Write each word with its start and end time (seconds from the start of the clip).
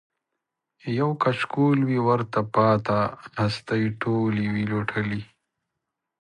یو 0.99 1.09
کچکول 1.21 1.79
وي 1.89 1.99
ورته 2.07 2.39
پاته 2.55 2.99
هستۍ 3.41 3.83
ټولي 4.01 4.45
وي 4.53 4.63
لوټلي 4.71 5.21